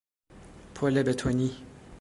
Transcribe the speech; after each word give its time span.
پل 0.75 1.03
بتونی 1.03 1.57